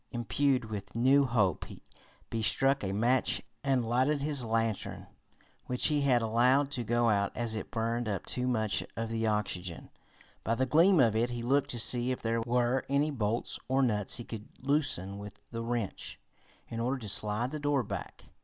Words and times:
Imbued 0.09 0.65
with 0.65 0.95
new 0.95 1.25
hope 1.25 1.65
he 1.65 2.41
struck 2.41 2.83
a 2.83 2.91
match 2.91 3.43
and 3.63 3.85
lighted 3.87 4.21
his 4.23 4.43
lantern, 4.43 5.05
which 5.67 5.89
he 5.89 6.01
had 6.01 6.23
allowed 6.23 6.71
to 6.71 6.83
go 6.83 7.11
out 7.11 7.31
as 7.37 7.53
it 7.53 7.69
burned 7.69 8.09
up 8.09 8.25
too 8.25 8.47
much 8.47 8.83
of 8.97 9.09
the 9.11 9.27
oxygen. 9.27 9.91
By 10.43 10.55
the 10.55 10.65
gleam 10.65 10.99
of 10.99 11.15
it 11.15 11.29
he 11.29 11.43
looked 11.43 11.69
to 11.69 11.79
see 11.79 12.09
if 12.11 12.19
there 12.19 12.41
were 12.41 12.83
any 12.89 13.11
bolts 13.11 13.59
or 13.67 13.83
nuts 13.83 14.15
he 14.17 14.23
could 14.23 14.47
loosen 14.59 15.19
with 15.19 15.39
the 15.51 15.61
wrench, 15.61 16.19
in 16.67 16.79
order 16.79 16.97
to 16.97 17.07
slide 17.07 17.51
the 17.51 17.59
door 17.59 17.83
back. 17.83 18.25